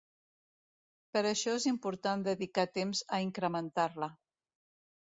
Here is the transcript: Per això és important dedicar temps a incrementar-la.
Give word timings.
Per 1.17 1.23
això 1.33 1.53
és 1.59 1.67
important 1.73 2.27
dedicar 2.29 2.67
temps 2.81 3.07
a 3.17 3.21
incrementar-la. 3.31 4.15